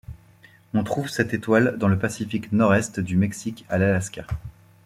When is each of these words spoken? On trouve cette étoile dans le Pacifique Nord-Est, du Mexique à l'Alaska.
On 0.73 0.83
trouve 0.83 1.09
cette 1.09 1.31
étoile 1.31 1.77
dans 1.77 1.87
le 1.87 1.99
Pacifique 1.99 2.51
Nord-Est, 2.51 2.99
du 2.99 3.17
Mexique 3.17 3.65
à 3.69 3.77
l'Alaska. 3.77 4.25